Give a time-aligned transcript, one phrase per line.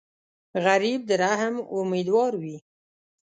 [0.65, 2.57] غریب د رحم امیدوار وي